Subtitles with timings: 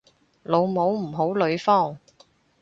[0.41, 1.99] 老母唔好呂方